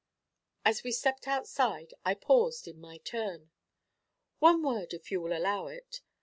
As 0.65 0.81
we 0.83 0.91
stepped 0.91 1.27
outside 1.27 1.93
I 2.03 2.15
paused 2.15 2.67
in 2.67 2.81
my 2.81 2.97
turn. 2.97 3.51
'One 4.39 4.63
word, 4.63 4.95
if 4.95 5.11
you 5.11 5.21
will 5.21 5.37
allow 5.37 5.67
it. 5.67 6.01